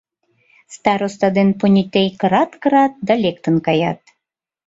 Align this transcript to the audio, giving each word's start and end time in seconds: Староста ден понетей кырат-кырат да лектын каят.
Староста 0.75 1.27
ден 1.37 1.49
понетей 1.59 2.09
кырат-кырат 2.19 2.93
да 3.07 3.13
лектын 3.23 3.55
каят. 3.65 3.99